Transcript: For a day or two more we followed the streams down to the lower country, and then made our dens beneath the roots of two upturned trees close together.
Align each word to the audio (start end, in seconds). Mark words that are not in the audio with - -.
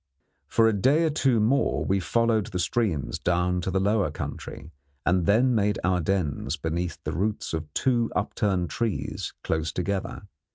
For 0.47 0.67
a 0.67 0.73
day 0.73 1.03
or 1.03 1.11
two 1.11 1.39
more 1.39 1.85
we 1.85 1.99
followed 1.99 2.47
the 2.47 2.57
streams 2.57 3.19
down 3.19 3.61
to 3.61 3.69
the 3.69 3.79
lower 3.79 4.09
country, 4.09 4.71
and 5.05 5.27
then 5.27 5.53
made 5.53 5.77
our 5.83 6.01
dens 6.01 6.57
beneath 6.57 6.97
the 7.03 7.13
roots 7.13 7.53
of 7.53 7.71
two 7.75 8.09
upturned 8.15 8.71
trees 8.71 9.35
close 9.43 9.71
together. 9.71 10.23